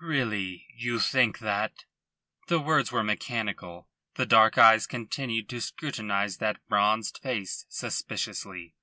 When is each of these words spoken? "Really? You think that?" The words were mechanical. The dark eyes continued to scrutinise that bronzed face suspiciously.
"Really? 0.00 0.68
You 0.76 1.00
think 1.00 1.40
that?" 1.40 1.84
The 2.46 2.60
words 2.60 2.92
were 2.92 3.02
mechanical. 3.02 3.88
The 4.14 4.24
dark 4.24 4.56
eyes 4.56 4.86
continued 4.86 5.48
to 5.48 5.60
scrutinise 5.60 6.36
that 6.36 6.64
bronzed 6.68 7.18
face 7.18 7.66
suspiciously. 7.68 8.76